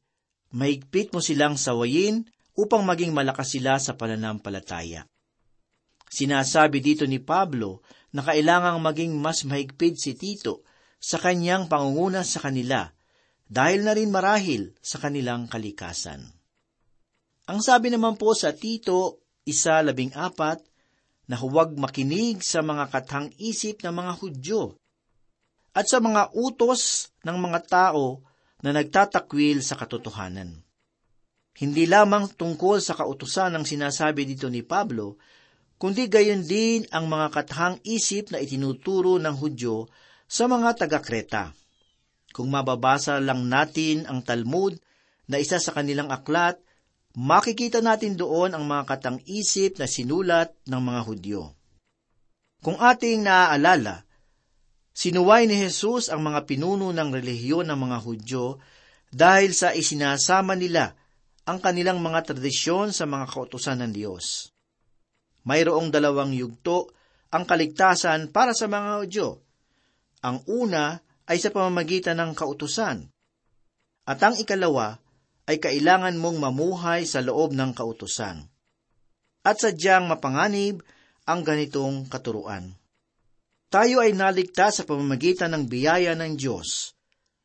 mahigpit 0.56 1.16
mo 1.16 1.24
silang 1.24 1.56
sawayin 1.56 2.28
upang 2.56 2.84
maging 2.84 3.16
malakas 3.16 3.56
sila 3.56 3.80
sa 3.80 3.96
pananampalataya. 3.96 5.08
Sinasabi 6.12 6.84
dito 6.84 7.08
ni 7.08 7.24
Pablo 7.24 7.84
na 8.12 8.24
kailangang 8.24 8.84
maging 8.84 9.16
mas 9.16 9.48
mahigpit 9.48 9.96
si 9.96 10.12
Tito 10.20 10.68
sa 11.00 11.16
kanyang 11.16 11.72
pangunguna 11.72 12.28
sa 12.28 12.44
kanila 12.44 12.92
dahil 13.48 13.88
na 13.88 13.96
rin 13.96 14.12
marahil 14.12 14.76
sa 14.84 15.00
kanilang 15.00 15.48
kalikasan. 15.48 16.41
Ang 17.50 17.60
sabi 17.66 17.90
naman 17.90 18.20
po 18.22 18.38
sa 18.38 18.54
Tito, 18.54 19.26
isa 19.48 19.82
labing 19.82 20.14
apat, 20.14 20.62
na 21.32 21.40
huwag 21.40 21.80
makinig 21.80 22.44
sa 22.44 22.60
mga 22.60 22.92
katang 22.92 23.32
isip 23.40 23.82
ng 23.82 23.94
mga 23.96 24.14
Hudyo 24.20 24.76
at 25.72 25.88
sa 25.88 26.04
mga 26.04 26.36
utos 26.36 27.08
ng 27.24 27.38
mga 27.40 27.60
tao 27.72 28.20
na 28.60 28.76
nagtatakwil 28.76 29.64
sa 29.64 29.80
katotohanan. 29.80 30.60
Hindi 31.56 31.88
lamang 31.88 32.36
tungkol 32.36 32.84
sa 32.84 33.00
kautusan 33.00 33.56
ng 33.56 33.64
sinasabi 33.64 34.28
dito 34.28 34.52
ni 34.52 34.60
Pablo, 34.60 35.16
kundi 35.80 36.12
gayon 36.12 36.44
din 36.44 36.84
ang 36.92 37.08
mga 37.08 37.28
katahang 37.32 37.78
isip 37.88 38.36
na 38.36 38.44
itinuturo 38.44 39.16
ng 39.16 39.36
Hudyo 39.36 39.88
sa 40.28 40.52
mga 40.52 40.84
taga-Kreta. 40.84 41.56
Kung 42.32 42.52
mababasa 42.52 43.20
lang 43.20 43.48
natin 43.48 44.08
ang 44.08 44.24
Talmud 44.24 44.80
na 45.28 45.40
isa 45.40 45.60
sa 45.60 45.76
kanilang 45.76 46.12
aklat, 46.12 46.60
makikita 47.18 47.84
natin 47.84 48.16
doon 48.16 48.56
ang 48.56 48.64
mga 48.64 48.84
katang 48.88 49.20
isip 49.28 49.76
na 49.82 49.88
sinulat 49.90 50.56
ng 50.68 50.82
mga 50.82 51.02
Hudyo. 51.04 51.42
Kung 52.62 52.78
ating 52.78 53.26
naaalala, 53.26 54.06
sinuway 54.94 55.50
ni 55.50 55.58
Jesus 55.58 56.14
ang 56.14 56.22
mga 56.22 56.46
pinuno 56.46 56.94
ng 56.94 57.10
relihiyon 57.10 57.68
ng 57.68 57.80
mga 57.80 57.98
Hudyo 58.06 58.62
dahil 59.12 59.52
sa 59.52 59.76
isinasama 59.76 60.56
nila 60.56 60.96
ang 61.50 61.58
kanilang 61.58 62.00
mga 62.00 62.32
tradisyon 62.32 62.94
sa 62.94 63.10
mga 63.10 63.28
kautusan 63.28 63.82
ng 63.82 63.92
Diyos. 63.92 64.54
Mayroong 65.42 65.90
dalawang 65.90 66.38
yugto 66.38 66.94
ang 67.34 67.50
kaligtasan 67.50 68.30
para 68.30 68.54
sa 68.54 68.70
mga 68.70 69.02
Hudyo. 69.02 69.30
Ang 70.22 70.46
una 70.46 71.02
ay 71.26 71.42
sa 71.42 71.50
pamamagitan 71.50 72.22
ng 72.22 72.38
kautusan. 72.38 73.10
At 74.06 74.22
ang 74.22 74.38
ikalawa 74.38 75.01
ay 75.52 75.60
kailangan 75.60 76.16
mong 76.16 76.40
mamuhay 76.40 77.04
sa 77.04 77.20
loob 77.20 77.52
ng 77.52 77.76
kautusan. 77.76 78.48
At 79.44 79.60
sadyang 79.60 80.08
mapanganib 80.08 80.80
ang 81.28 81.44
ganitong 81.44 82.08
katuruan. 82.08 82.80
Tayo 83.68 84.00
ay 84.00 84.16
naligtas 84.16 84.80
sa 84.80 84.84
pamamagitan 84.88 85.52
ng 85.52 85.64
biyaya 85.68 86.16
ng 86.16 86.40
Diyos, 86.40 86.96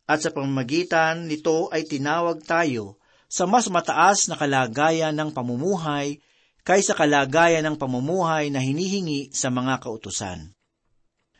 at 0.07 0.23
sa 0.23 0.31
pamamagitan 0.31 1.27
nito 1.27 1.67
ay 1.75 1.83
tinawag 1.83 2.47
tayo 2.47 3.03
sa 3.27 3.43
mas 3.51 3.67
mataas 3.67 4.31
na 4.31 4.39
kalagayan 4.39 5.15
ng 5.19 5.35
pamumuhay 5.35 6.23
kaysa 6.63 6.95
kalagayan 6.95 7.67
ng 7.67 7.77
pamumuhay 7.79 8.55
na 8.55 8.63
hinihingi 8.63 9.35
sa 9.35 9.51
mga 9.51 9.83
kautusan. 9.83 10.55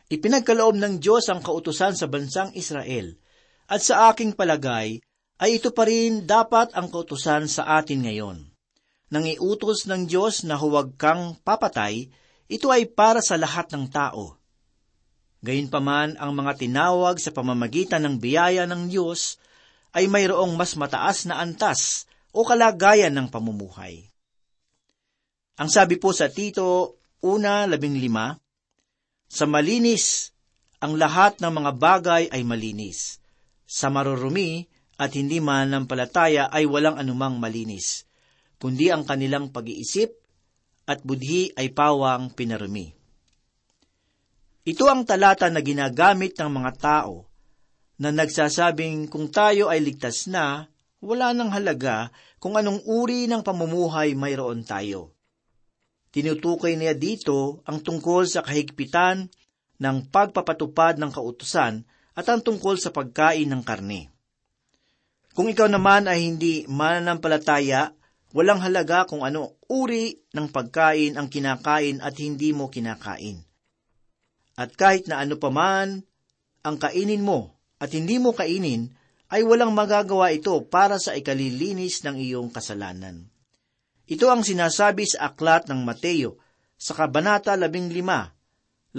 Ipinagkaloob 0.07 0.75
ng 0.79 1.03
Diyos 1.03 1.27
ang 1.31 1.43
kautusan 1.43 1.95
sa 1.95 2.07
bansang 2.07 2.55
Israel, 2.55 3.15
at 3.67 3.83
sa 3.83 4.11
aking 4.11 4.35
palagay 4.35 5.03
ay 5.37 5.61
ito 5.61 5.69
pa 5.69 5.85
rin 5.85 6.25
dapat 6.25 6.73
ang 6.73 6.89
kautusan 6.89 7.45
sa 7.45 7.77
atin 7.77 8.05
ngayon. 8.05 8.37
Nang 9.07 9.23
iutos 9.23 9.87
ng 9.87 10.09
Diyos 10.09 10.43
na 10.43 10.59
huwag 10.59 10.97
kang 10.99 11.37
papatay, 11.45 12.11
ito 12.49 12.67
ay 12.73 12.89
para 12.89 13.23
sa 13.23 13.39
lahat 13.39 13.71
ng 13.71 13.87
tao. 13.87 14.35
Gayunpaman 15.45 16.17
ang 16.17 16.33
mga 16.33 16.57
tinawag 16.59 17.21
sa 17.21 17.29
pamamagitan 17.31 18.03
ng 18.03 18.15
biyaya 18.17 18.65
ng 18.65 18.89
Diyos 18.89 19.37
ay 19.93 20.09
mayroong 20.09 20.57
mas 20.57 20.73
mataas 20.75 21.29
na 21.29 21.39
antas 21.39 22.09
o 22.33 22.43
kalagayan 22.43 23.13
ng 23.15 23.27
pamumuhay. 23.29 24.09
Ang 25.57 25.69
sabi 25.71 25.97
po 26.01 26.11
sa 26.11 26.27
Tito, 26.27 26.99
una, 27.23 27.65
labing 27.65 27.97
lima, 27.97 28.35
sa 29.27 29.49
malinis, 29.49 30.33
ang 30.77 30.95
lahat 30.95 31.41
ng 31.41 31.49
mga 31.49 31.71
bagay 31.75 32.23
ay 32.29 32.41
malinis. 32.45 33.19
Sa 33.67 33.89
marurumi 33.89 34.69
at 34.97 35.13
hindi 35.13 35.37
man 35.37 35.69
ng 35.71 35.85
palataya 35.85 36.49
ay 36.49 36.65
walang 36.65 36.97
anumang 36.97 37.37
malinis, 37.37 38.09
kundi 38.57 38.89
ang 38.89 39.05
kanilang 39.05 39.53
pag-iisip 39.53 40.09
at 40.89 41.05
budhi 41.05 41.53
ay 41.53 41.69
pawang 41.69 42.33
pinarumi. 42.33 42.97
Ito 44.67 44.83
ang 44.89 45.07
talata 45.07 45.47
na 45.47 45.63
ginagamit 45.63 46.35
ng 46.35 46.49
mga 46.51 46.71
tao 46.75 47.29
na 48.01 48.11
nagsasabing 48.11 49.07
kung 49.07 49.31
tayo 49.31 49.71
ay 49.71 49.79
ligtas 49.79 50.27
na, 50.27 50.67
wala 50.99 51.31
nang 51.31 51.53
halaga 51.53 52.09
kung 52.41 52.57
anong 52.57 52.83
uri 52.83 53.29
ng 53.29 53.45
pamumuhay 53.45 54.17
mayroon 54.17 54.65
tayo. 54.65 55.13
Tinutukoy 56.11 56.73
niya 56.73 56.97
dito 56.97 57.61
ang 57.69 57.79
tungkol 57.85 58.25
sa 58.25 58.41
kahigpitan 58.41 59.29
ng 59.77 59.97
pagpapatupad 60.09 60.97
ng 60.97 61.13
kautusan 61.13 61.85
at 62.17 62.25
ang 62.25 62.41
tungkol 62.41 62.81
sa 62.81 62.89
pagkain 62.89 63.45
ng 63.45 63.61
karne. 63.61 64.16
Kung 65.37 65.53
ikaw 65.53 65.69
naman 65.69 66.09
ay 66.09 66.25
hindi 66.25 66.65
mananampalataya, 66.65 67.93
walang 68.33 68.57
halaga 68.57 69.05
kung 69.05 69.21
ano 69.21 69.61
uri 69.69 70.17
ng 70.33 70.49
pagkain 70.49 71.13
ang 71.13 71.29
kinakain 71.29 72.01
at 72.01 72.17
hindi 72.17 72.57
mo 72.57 72.73
kinakain. 72.73 73.45
At 74.57 74.73
kahit 74.73 75.05
na 75.05 75.21
ano 75.21 75.37
paman 75.37 76.01
ang 76.65 76.81
kainin 76.81 77.21
mo 77.21 77.53
at 77.77 77.93
hindi 77.93 78.17
mo 78.17 78.33
kainin, 78.33 78.89
ay 79.29 79.45
walang 79.45 79.77
magagawa 79.77 80.33
ito 80.33 80.57
para 80.65 80.97
sa 80.97 81.13
ikalilinis 81.13 82.01
ng 82.01 82.17
iyong 82.17 82.49
kasalanan. 82.49 83.29
Ito 84.09 84.33
ang 84.33 84.41
sinasabi 84.41 85.05
sa 85.05 85.29
aklat 85.29 85.69
ng 85.69 85.85
Mateo 85.85 86.41
sa 86.81 86.97
Kabanata 86.97 87.53
15, 87.53 87.93
18 88.89 88.97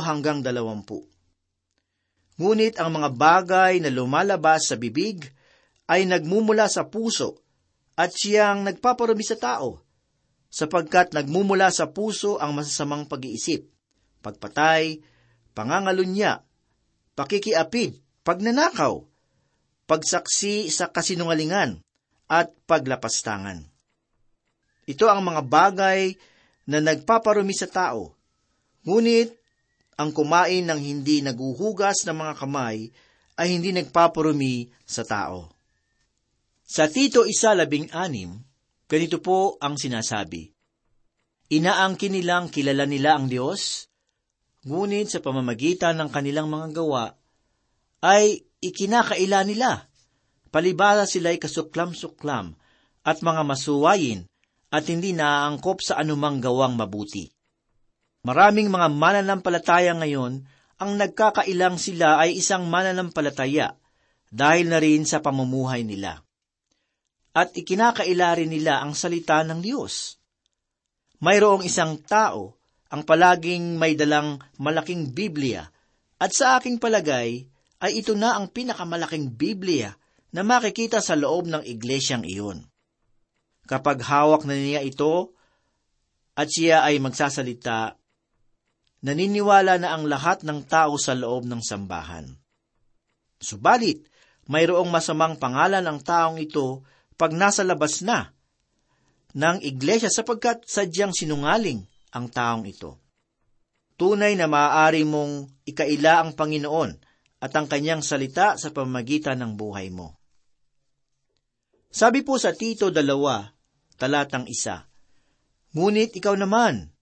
hanggang 0.00 0.40
20. 0.40 2.40
Ngunit 2.40 2.80
ang 2.80 2.96
mga 2.96 3.12
bagay 3.12 3.84
na 3.84 3.92
lumalabas 3.92 4.72
sa 4.72 4.80
bibig 4.80 5.35
ay 5.86 6.06
nagmumula 6.06 6.66
sa 6.66 6.90
puso 6.90 7.42
at 7.96 8.12
siyang 8.12 8.66
nagpaparumi 8.66 9.24
sa 9.24 9.38
tao, 9.38 9.80
sapagkat 10.52 11.16
nagmumula 11.16 11.72
sa 11.72 11.90
puso 11.90 12.36
ang 12.36 12.52
masasamang 12.52 13.08
pag-iisip, 13.08 13.64
pagpatay, 14.20 15.00
pangangalunya, 15.56 16.44
pakikiapid, 17.16 17.96
pagnanakaw, 18.26 19.00
pagsaksi 19.88 20.68
sa 20.68 20.92
kasinungalingan, 20.92 21.80
at 22.26 22.50
paglapastangan. 22.66 23.70
Ito 24.86 25.06
ang 25.06 25.22
mga 25.22 25.42
bagay 25.46 26.18
na 26.66 26.82
nagpaparumi 26.82 27.54
sa 27.54 27.70
tao. 27.70 28.18
Ngunit, 28.82 29.34
ang 29.96 30.12
kumain 30.12 30.66
ng 30.66 30.76
hindi 30.76 31.24
naguhugas 31.24 32.04
ng 32.04 32.12
mga 32.12 32.34
kamay 32.36 32.92
ay 33.40 33.46
hindi 33.48 33.72
nagpaparumi 33.72 34.68
sa 34.84 35.08
tao. 35.08 35.55
Sa 36.66 36.90
Tito 36.90 37.22
isa 37.22 37.54
labing 37.54 37.94
anim, 37.94 38.42
ganito 38.90 39.22
po 39.22 39.54
ang 39.62 39.78
sinasabi. 39.78 40.50
Inaangkin 41.54 42.10
nilang 42.10 42.50
kilala 42.50 42.90
nila 42.90 43.14
ang 43.14 43.30
Diyos, 43.30 43.86
ngunit 44.66 45.06
sa 45.06 45.22
pamamagitan 45.22 45.94
ng 45.94 46.10
kanilang 46.10 46.50
mga 46.50 46.74
gawa, 46.74 47.14
ay 48.02 48.42
ikinakaila 48.58 49.46
nila. 49.46 49.86
Palibasa 50.50 51.06
sila'y 51.06 51.38
kasuklam-suklam 51.38 52.58
at 53.06 53.22
mga 53.22 53.42
masuwayin 53.46 54.26
at 54.74 54.90
hindi 54.90 55.14
naaangkop 55.14 55.78
sa 55.86 56.02
anumang 56.02 56.42
gawang 56.42 56.74
mabuti. 56.74 57.30
Maraming 58.26 58.74
mga 58.74 58.90
mananampalataya 58.90 59.94
ngayon 60.02 60.42
ang 60.82 60.90
nagkakailang 60.98 61.78
sila 61.78 62.18
ay 62.18 62.42
isang 62.42 62.66
mananampalataya 62.66 63.78
dahil 64.34 64.66
na 64.66 64.82
rin 64.82 65.06
sa 65.06 65.22
pamumuhay 65.22 65.86
nila. 65.86 66.25
At 67.36 67.52
ikinakaila 67.52 68.40
rin 68.40 68.48
nila 68.48 68.80
ang 68.80 68.96
salita 68.96 69.44
ng 69.44 69.60
Diyos. 69.60 70.16
Mayroong 71.20 71.68
isang 71.68 72.00
tao 72.00 72.56
ang 72.88 73.04
palaging 73.04 73.76
may 73.76 73.92
dalang 73.92 74.40
malaking 74.56 75.12
Biblia 75.12 75.68
at 76.16 76.32
sa 76.32 76.56
aking 76.56 76.80
palagay 76.80 77.44
ay 77.84 77.92
ito 78.00 78.16
na 78.16 78.40
ang 78.40 78.48
pinakamalaking 78.48 79.36
Biblia 79.36 79.92
na 80.32 80.40
makikita 80.40 81.04
sa 81.04 81.12
loob 81.12 81.44
ng 81.44 81.60
iglesyang 81.60 82.24
iyon. 82.24 82.64
Kapag 83.68 84.00
hawak 84.00 84.48
na 84.48 84.56
niya 84.56 84.80
ito 84.80 85.36
at 86.32 86.48
siya 86.48 86.88
ay 86.88 86.96
magsasalita, 87.04 88.00
naniniwala 89.04 89.76
na 89.76 89.92
ang 89.92 90.08
lahat 90.08 90.40
ng 90.40 90.64
tao 90.64 90.96
sa 90.96 91.12
loob 91.12 91.44
ng 91.44 91.60
sambahan. 91.60 92.32
Subalit, 93.36 94.08
mayroong 94.48 94.88
masamang 94.88 95.36
pangalan 95.36 95.84
ang 95.84 96.00
taong 96.00 96.40
ito 96.40 96.80
pag 97.16 97.32
nasa 97.32 97.64
labas 97.64 98.04
na 98.04 98.32
ng 99.36 99.60
iglesia 99.64 100.08
sapagkat 100.08 100.64
sadyang 100.64 101.12
sinungaling 101.12 101.84
ang 102.12 102.32
taong 102.32 102.64
ito. 102.64 102.96
Tunay 103.96 104.36
na 104.36 104.48
maaari 104.48 105.04
mong 105.04 105.64
ikaila 105.64 106.24
ang 106.24 106.36
Panginoon 106.36 106.92
at 107.40 107.52
ang 107.52 107.68
kanyang 107.68 108.00
salita 108.04 108.56
sa 108.56 108.72
pamagitan 108.72 109.40
ng 109.40 109.52
buhay 109.56 109.88
mo. 109.92 110.16
Sabi 111.92 112.20
po 112.20 112.36
sa 112.36 112.52
Tito 112.52 112.92
dalawa, 112.92 113.44
talatang 113.96 114.44
isa. 114.48 114.84
Ngunit 115.72 116.12
ikaw 116.16 116.36
naman, 116.36 116.92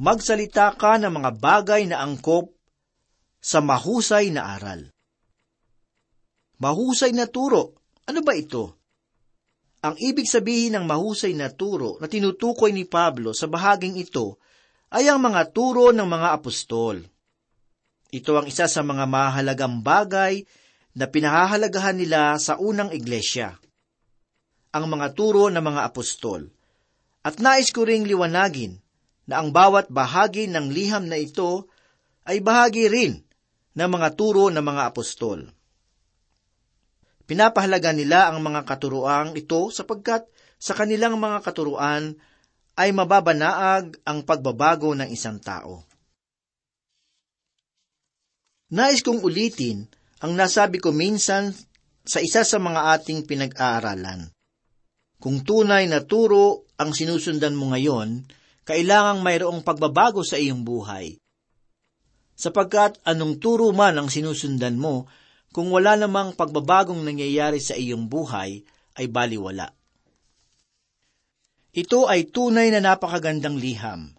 magsalita 0.00 0.72
ka 0.80 0.96
ng 0.96 1.12
mga 1.12 1.30
bagay 1.36 1.84
na 1.88 2.00
angkop 2.00 2.52
sa 3.40 3.60
mahusay 3.60 4.32
na 4.32 4.56
aral. 4.56 4.88
Mahusay 6.56 7.12
na 7.12 7.28
turo, 7.28 7.76
ano 8.08 8.20
ba 8.24 8.32
ito? 8.32 8.77
Ang 9.78 9.94
ibig 10.02 10.26
sabihin 10.26 10.74
ng 10.74 10.84
mahusay 10.90 11.38
na 11.38 11.54
turo 11.54 12.02
na 12.02 12.10
tinutukoy 12.10 12.74
ni 12.74 12.82
Pablo 12.82 13.30
sa 13.30 13.46
bahaging 13.46 13.94
ito 13.94 14.42
ay 14.90 15.06
ang 15.06 15.22
mga 15.22 15.54
turo 15.54 15.94
ng 15.94 16.08
mga 16.08 16.34
apostol. 16.34 16.98
Ito 18.10 18.32
ang 18.34 18.46
isa 18.48 18.66
sa 18.66 18.82
mga 18.82 19.04
mahalagang 19.06 19.84
bagay 19.84 20.42
na 20.98 21.06
pinahahalagahan 21.06 21.94
nila 21.94 22.34
sa 22.42 22.58
unang 22.58 22.90
iglesia 22.90 23.54
ang 24.72 24.84
mga 24.88 25.16
turo 25.16 25.48
ng 25.48 25.62
mga 25.62 25.82
apostol. 25.88 26.48
At 27.24 27.40
nais 27.40 27.72
ko 27.72 27.84
ring 27.84 28.04
liwanagin 28.04 28.78
na 29.28 29.40
ang 29.42 29.52
bawat 29.52 29.92
bahagi 29.92 30.48
ng 30.48 30.72
liham 30.72 31.08
na 31.08 31.20
ito 31.20 31.68
ay 32.28 32.40
bahagi 32.40 32.88
rin 32.88 33.20
ng 33.76 33.88
mga 33.88 34.16
turo 34.16 34.48
ng 34.48 34.64
mga 34.64 34.82
apostol. 34.92 35.44
Pinapahalaga 37.28 37.92
nila 37.92 38.32
ang 38.32 38.40
mga 38.40 38.64
katuroang 38.64 39.36
ito 39.36 39.68
sapagkat 39.68 40.24
sa 40.56 40.72
kanilang 40.72 41.20
mga 41.20 41.44
katuruan 41.44 42.16
ay 42.80 42.88
mababanaag 42.96 44.00
ang 44.08 44.24
pagbabago 44.24 44.96
ng 44.96 45.12
isang 45.12 45.36
tao. 45.36 45.84
Nais 48.72 49.04
kong 49.04 49.20
ulitin 49.20 49.84
ang 50.24 50.32
nasabi 50.32 50.80
ko 50.80 50.88
minsan 50.88 51.52
sa 52.00 52.24
isa 52.24 52.48
sa 52.48 52.56
mga 52.56 52.96
ating 52.96 53.28
pinag-aaralan. 53.28 54.32
Kung 55.20 55.44
tunay 55.44 55.84
na 55.84 56.08
turo 56.08 56.64
ang 56.80 56.96
sinusundan 56.96 57.52
mo 57.52 57.76
ngayon, 57.76 58.24
kailangang 58.64 59.20
mayroong 59.20 59.60
pagbabago 59.60 60.24
sa 60.24 60.40
iyong 60.40 60.64
buhay. 60.64 61.20
Sapagkat 62.38 63.04
anong 63.04 63.36
turo 63.36 63.68
man 63.76 64.00
ang 64.00 64.08
sinusundan 64.08 64.80
mo, 64.80 65.10
kung 65.52 65.72
wala 65.72 65.96
namang 65.96 66.36
pagbabagong 66.36 67.00
nangyayari 67.00 67.58
sa 67.58 67.72
iyong 67.74 68.06
buhay, 68.06 68.62
ay 68.98 69.06
baliwala. 69.06 69.72
Ito 71.72 72.10
ay 72.10 72.28
tunay 72.28 72.74
na 72.74 72.82
napakagandang 72.82 73.56
liham. 73.56 74.16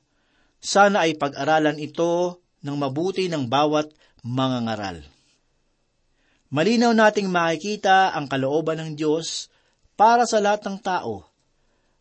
Sana 0.59 1.07
ay 1.07 1.19
pag-aralan 1.19 1.75
ito 1.79 2.39
ng 2.63 2.75
mabuti 2.75 3.27
ng 3.27 3.47
bawat 3.47 3.91
mga 4.23 4.57
ngaral. 4.67 4.97
Malinaw 6.49 6.95
nating 6.97 7.29
makikita 7.29 8.15
ang 8.15 8.25
kalooban 8.25 8.81
ng 8.81 8.91
Diyos 8.97 9.53
para 9.93 10.25
sa 10.25 10.41
lahat 10.41 10.65
ng 10.65 10.77
tao. 10.81 11.29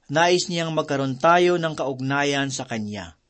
Nais 0.08 0.48
niyang 0.48 0.72
magkaroon 0.72 1.20
tayo 1.20 1.60
ng 1.60 1.74
kaugnayan 1.76 2.48
sa 2.48 2.64
Kanya. 2.64 3.20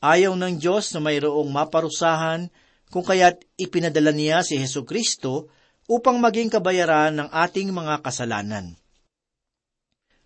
Ayaw 0.00 0.32
ng 0.32 0.56
Diyos 0.56 0.88
na 0.96 1.04
mayroong 1.04 1.52
maparusahan 1.52 2.48
kung 2.96 3.04
kaya't 3.04 3.44
ipinadala 3.60 4.08
niya 4.08 4.40
si 4.40 4.56
Heso 4.56 4.88
Kristo 4.88 5.52
upang 5.84 6.16
maging 6.16 6.48
kabayaran 6.48 7.12
ng 7.12 7.28
ating 7.28 7.68
mga 7.68 8.00
kasalanan. 8.00 8.72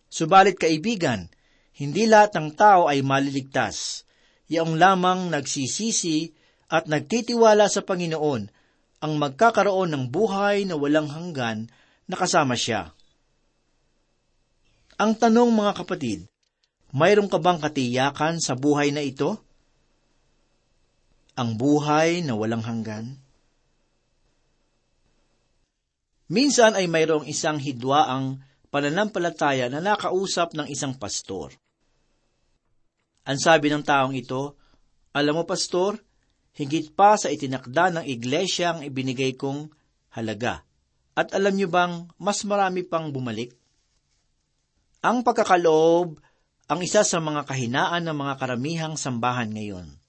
Subalit 0.07 0.55
kaibigan, 0.55 1.27
hindi 1.75 2.07
lahat 2.07 2.39
ng 2.39 2.55
tao 2.55 2.87
ay 2.87 3.03
maliligtas. 3.03 4.07
Yaong 4.47 4.79
lamang 4.79 5.35
nagsisisi 5.35 6.31
at 6.71 6.87
nagtitiwala 6.87 7.67
sa 7.67 7.83
Panginoon 7.83 8.43
ang 9.03 9.13
magkakaroon 9.19 9.91
ng 9.91 10.05
buhay 10.15 10.63
na 10.63 10.79
walang 10.79 11.11
hanggan 11.11 11.67
na 12.07 12.15
kasama 12.15 12.55
siya. 12.55 12.95
Ang 14.95 15.19
tanong 15.19 15.51
mga 15.51 15.75
kapatid, 15.75 16.31
mayroon 16.95 17.27
ka 17.27 17.43
bang 17.43 17.59
katiyakan 17.59 18.39
sa 18.39 18.55
buhay 18.55 18.95
na 18.95 19.03
ito? 19.03 19.50
Ang 21.41 21.57
buhay 21.57 22.21
na 22.21 22.37
walang 22.37 22.61
hanggan? 22.61 23.17
Minsan 26.29 26.77
ay 26.77 26.85
mayroong 26.85 27.25
isang 27.25 27.57
hidwaang 27.57 28.45
pananampalataya 28.69 29.73
na 29.73 29.81
nakausap 29.81 30.53
ng 30.53 30.69
isang 30.69 30.93
pastor. 31.01 31.57
Ang 33.25 33.41
sabi 33.41 33.73
ng 33.73 33.81
taong 33.81 34.13
ito, 34.13 34.61
Alam 35.17 35.41
mo, 35.41 35.45
pastor, 35.49 35.97
higit 36.61 36.93
pa 36.93 37.17
sa 37.17 37.33
itinakda 37.33 37.97
ng 37.97 38.05
iglesia 38.05 38.77
ang 38.77 38.85
ibinigay 38.85 39.33
kong 39.33 39.73
halaga. 40.13 40.61
At 41.17 41.33
alam 41.33 41.57
niyo 41.57 41.73
bang 41.73 42.05
mas 42.21 42.45
marami 42.45 42.85
pang 42.85 43.09
bumalik? 43.09 43.57
Ang 45.01 45.25
pagkakaloob 45.25 46.21
ang 46.69 46.81
isa 46.85 47.01
sa 47.01 47.19
mga 47.19 47.49
kahinaan 47.49 48.05
ng 48.07 48.17
mga 48.29 48.35
karamihang 48.37 48.95
sambahan 49.01 49.51
ngayon. 49.51 50.00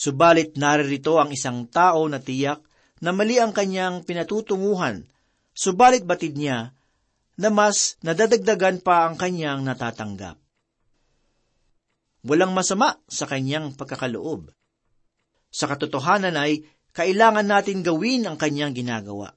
Subalit 0.00 0.56
naririto 0.56 1.20
ang 1.20 1.28
isang 1.28 1.68
tao 1.68 2.08
na 2.08 2.24
tiyak 2.24 2.64
na 3.04 3.12
mali 3.12 3.36
ang 3.36 3.52
kanyang 3.52 4.00
pinatutunguhan, 4.00 5.04
subalit 5.52 6.08
batid 6.08 6.40
niya 6.40 6.72
na 7.36 7.48
mas 7.52 8.00
nadadagdagan 8.00 8.80
pa 8.80 9.04
ang 9.04 9.20
kanyang 9.20 9.60
natatanggap. 9.60 10.40
Walang 12.24 12.56
masama 12.56 12.96
sa 13.12 13.28
kanyang 13.28 13.76
pagkakaloob. 13.76 14.48
Sa 15.52 15.68
katotohanan 15.68 16.32
ay 16.32 16.64
kailangan 16.96 17.44
natin 17.44 17.84
gawin 17.84 18.24
ang 18.24 18.40
kanyang 18.40 18.72
ginagawa. 18.72 19.36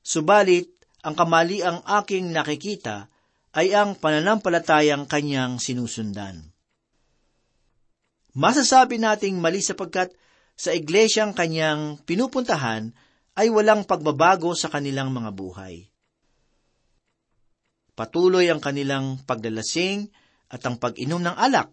Subalit, 0.00 0.80
ang 1.04 1.12
kamali 1.12 1.60
ang 1.60 1.84
aking 1.84 2.32
nakikita 2.32 3.12
ay 3.52 3.76
ang 3.76 4.00
pananampalatayang 4.00 5.04
kanyang 5.04 5.60
sinusundan. 5.60 6.56
Masasabi 8.38 9.02
nating 9.02 9.42
mali 9.42 9.58
sapagkat 9.58 10.14
sa 10.54 10.70
iglesyang 10.70 11.34
kanyang 11.34 11.98
pinupuntahan 12.06 12.94
ay 13.34 13.50
walang 13.50 13.82
pagbabago 13.82 14.54
sa 14.54 14.70
kanilang 14.70 15.10
mga 15.10 15.34
buhay. 15.34 15.90
Patuloy 17.98 18.46
ang 18.46 18.62
kanilang 18.62 19.18
pagdalasing 19.26 20.06
at 20.54 20.62
ang 20.62 20.78
pag-inom 20.78 21.18
ng 21.18 21.34
alak, 21.34 21.66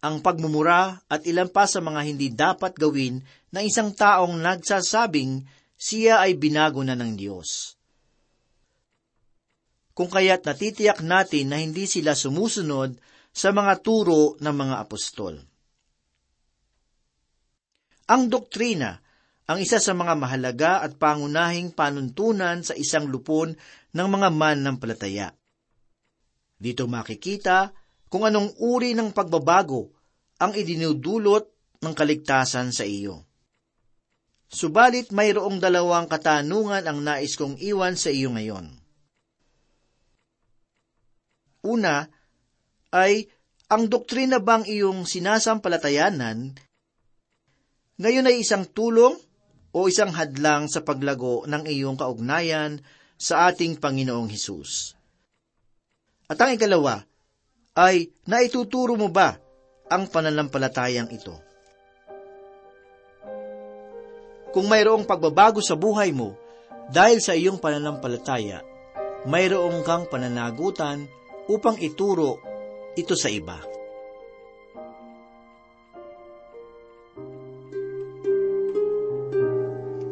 ang 0.00 0.24
pagmumura 0.24 1.04
at 1.12 1.28
ilan 1.28 1.52
pa 1.52 1.68
sa 1.68 1.84
mga 1.84 2.00
hindi 2.08 2.32
dapat 2.32 2.72
gawin 2.80 3.20
ng 3.52 3.64
isang 3.68 3.92
taong 3.92 4.40
nagsasabing 4.40 5.44
siya 5.76 6.24
ay 6.24 6.40
binago 6.40 6.80
na 6.80 6.96
ng 6.96 7.12
Diyos 7.20 7.78
kung 9.98 10.06
kaya't 10.06 10.46
natitiyak 10.46 11.02
natin 11.02 11.50
na 11.50 11.58
hindi 11.58 11.90
sila 11.90 12.14
sumusunod 12.14 12.94
sa 13.38 13.54
mga 13.54 13.78
turo 13.86 14.34
ng 14.42 14.50
mga 14.50 14.76
apostol. 14.82 15.38
Ang 18.10 18.22
doktrina 18.26 18.98
ang 19.48 19.62
isa 19.62 19.78
sa 19.78 19.94
mga 19.94 20.12
mahalaga 20.18 20.84
at 20.84 20.98
pangunahing 21.00 21.72
panuntunan 21.72 22.60
sa 22.66 22.74
isang 22.74 23.08
lupon 23.08 23.54
ng 23.94 24.08
mga 24.10 24.28
man 24.28 24.60
ng 24.60 24.76
palataya. 24.76 25.32
Dito 26.58 26.84
makikita 26.84 27.72
kung 28.10 28.26
anong 28.26 28.58
uri 28.58 28.92
ng 28.92 29.14
pagbabago 29.14 29.88
ang 30.42 30.52
idinudulot 30.52 31.48
ng 31.80 31.94
kaligtasan 31.94 32.74
sa 32.74 32.84
iyo. 32.84 33.24
Subalit 34.50 35.14
mayroong 35.14 35.62
dalawang 35.62 36.10
katanungan 36.10 36.84
ang 36.84 37.00
nais 37.00 37.38
kong 37.38 37.56
iwan 37.62 37.96
sa 37.96 38.12
iyo 38.12 38.34
ngayon. 38.34 38.68
Una, 41.64 42.17
ay 42.94 43.28
ang 43.68 43.84
doktrina 43.88 44.40
bang 44.40 44.64
iyong 44.64 45.04
sinasampalatayanan 45.04 46.56
ngayon 47.98 48.28
ay 48.30 48.46
isang 48.46 48.64
tulong 48.64 49.18
o 49.74 49.78
isang 49.90 50.14
hadlang 50.14 50.70
sa 50.70 50.86
paglago 50.86 51.44
ng 51.50 51.66
iyong 51.66 51.98
kaugnayan 51.98 52.78
sa 53.18 53.50
ating 53.50 53.82
Panginoong 53.82 54.30
Hesus. 54.30 54.94
At 56.30 56.38
ang 56.38 56.54
ikalawa 56.54 57.02
ay 57.74 58.14
naituturo 58.30 58.94
mo 58.94 59.10
ba 59.10 59.34
ang 59.90 60.06
pananampalatayang 60.06 61.10
ito? 61.10 61.34
Kung 64.54 64.70
mayroong 64.70 65.04
pagbabago 65.04 65.60
sa 65.60 65.76
buhay 65.76 66.14
mo 66.14 66.38
dahil 66.88 67.18
sa 67.20 67.34
iyong 67.36 67.60
pananampalataya, 67.60 68.64
mayroong 69.28 69.82
kang 69.84 70.06
pananagutan 70.06 71.04
upang 71.50 71.76
ituro 71.82 72.47
ito 72.98 73.14
sa 73.14 73.30
iba. 73.30 73.62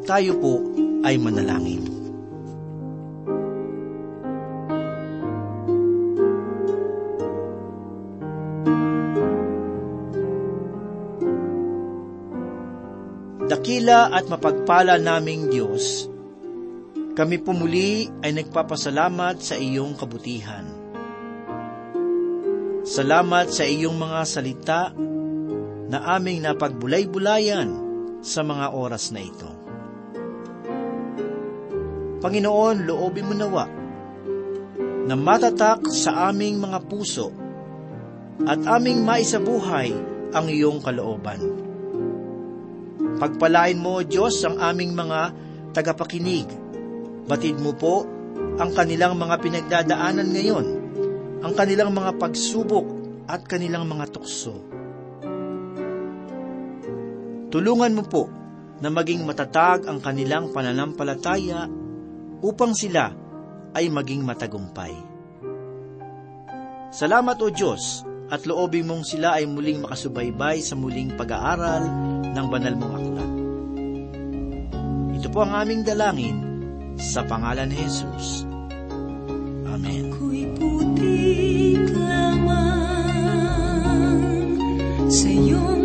Tayo 0.07 0.38
po 0.38 0.62
ay 1.03 1.18
manalangin. 1.18 1.83
Dakila 13.51 14.14
at 14.14 14.31
mapagpala 14.31 14.99
naming 15.03 15.51
Diyos, 15.51 16.07
kami 17.18 17.42
pumuli 17.42 18.07
ay 18.22 18.31
nagpapasalamat 18.31 19.42
sa 19.42 19.59
iyong 19.59 19.99
kabutihan. 19.99 20.76
Salamat 22.87 23.51
sa 23.51 23.66
iyong 23.66 23.99
mga 23.99 24.20
salita 24.22 24.94
na 25.90 26.07
aming 26.14 26.46
napagbulay-bulayan 26.46 27.66
sa 28.22 28.46
mga 28.46 28.70
oras 28.79 29.11
na 29.11 29.27
ito. 29.27 29.51
Panginoon, 32.22 32.87
loobin 32.87 33.27
mo 33.27 33.35
nawa 33.35 33.66
na 35.03 35.18
matatak 35.18 35.90
sa 35.90 36.31
aming 36.31 36.62
mga 36.62 36.79
puso 36.87 37.35
at 38.46 38.62
aming 38.79 39.03
maisabuhay 39.03 39.90
ang 40.31 40.46
iyong 40.46 40.79
kalooban. 40.79 41.42
Pagpalain 43.18 43.83
mo, 43.83 43.99
Diyos, 44.07 44.38
ang 44.46 44.62
aming 44.62 44.94
mga 44.94 45.35
tagapakinig. 45.75 46.46
Batid 47.27 47.59
mo 47.59 47.75
po 47.75 48.07
ang 48.62 48.70
kanilang 48.79 49.18
mga 49.18 49.42
pinagdadaanan 49.42 50.31
ngayon 50.31 50.76
ang 51.42 51.53
kanilang 51.53 51.92
mga 51.92 52.16
pagsubok 52.16 52.87
at 53.27 53.42
kanilang 53.44 53.85
mga 53.90 54.09
tukso. 54.14 54.55
Tulungan 57.51 57.92
mo 57.96 58.05
po 58.07 58.25
na 58.83 58.92
maging 58.92 59.25
matatag 59.25 59.88
ang 59.88 59.99
kanilang 60.03 60.53
pananampalataya 60.53 61.64
upang 62.44 62.77
sila 62.77 63.12
ay 63.72 63.88
maging 63.88 64.25
matagumpay. 64.25 64.92
Salamat 66.92 67.37
o 67.40 67.49
Diyos 67.53 68.05
at 68.33 68.44
loobin 68.49 68.88
mong 68.88 69.05
sila 69.07 69.38
ay 69.38 69.46
muling 69.46 69.85
makasubaybay 69.85 70.59
sa 70.64 70.75
muling 70.75 71.14
pag-aaral 71.14 71.85
ng 72.33 72.46
banal 72.51 72.75
mong 72.75 72.94
aklat. 72.96 73.31
Ito 75.20 75.29
po 75.31 75.38
ang 75.44 75.53
aming 75.57 75.83
dalangin 75.87 76.37
sa 76.96 77.22
pangalan 77.25 77.68
ni 77.68 77.77
Jesus. 77.77 78.49
Amen. 79.68 80.09
Ako'y 80.12 80.44
puno 80.57 80.86
muntik 80.96 81.92
lamang 81.92 83.37
sa 85.12 85.28
iyong 85.28 85.76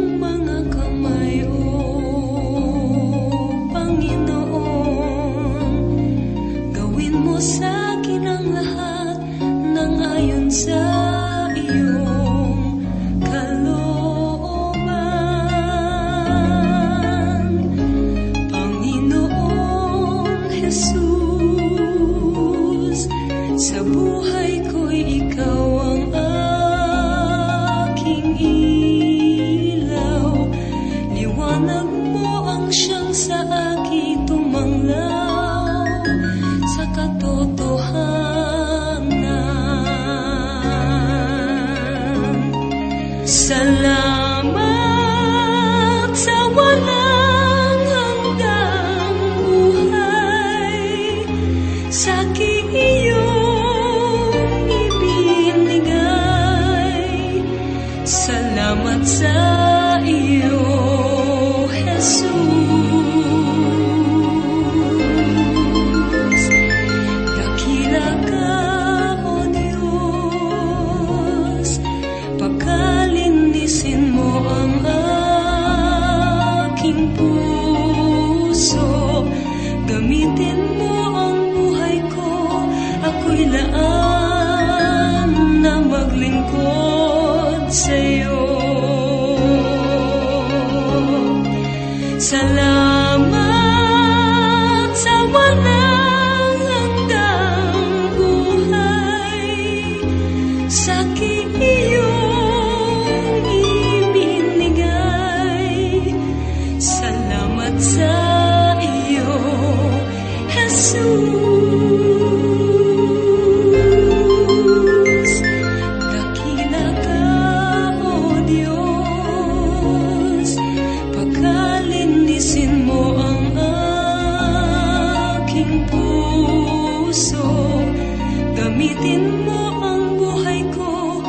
Gamitin 128.72 129.44
mo 129.44 129.84
ang 129.84 130.16
buhay 130.16 130.64
ko. 130.72 131.20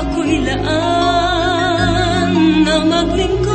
Ako'y 0.00 0.40
laan 0.48 2.32
na 2.64 2.80
maglingkod 2.88 3.45